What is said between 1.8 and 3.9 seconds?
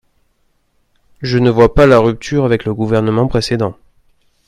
la rupture avec le gouvernement précédent.